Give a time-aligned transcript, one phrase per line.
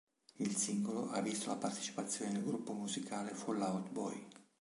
[0.37, 4.27] Il singolo ha visto la partecipazione del gruppo musicale Fall Out Boy.